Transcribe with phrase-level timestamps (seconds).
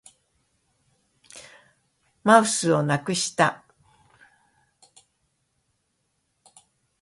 [2.23, 3.63] マウスをなくした